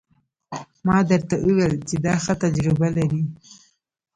ما 0.85 0.97
درته 1.09 1.35
وويل 1.45 1.73
چې 1.87 1.95
دا 2.05 2.13
ښه 2.23 2.33
تجربه 2.43 2.87
لري. 2.97 3.23